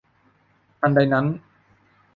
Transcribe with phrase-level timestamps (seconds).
[0.79, 1.25] ทันใดนั้น!